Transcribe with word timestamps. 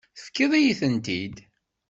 Tefkiḍ-iyi-tent-id. 0.15 1.35